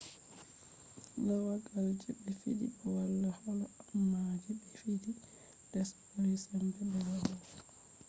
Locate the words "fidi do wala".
2.39-3.29